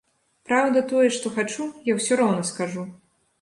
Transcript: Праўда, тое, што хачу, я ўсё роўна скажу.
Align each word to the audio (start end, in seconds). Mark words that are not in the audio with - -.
Праўда, 0.51 0.81
тое, 0.91 1.09
што 1.17 1.33
хачу, 1.35 1.67
я 1.91 1.97
ўсё 1.99 2.19
роўна 2.23 2.43
скажу. 2.53 2.89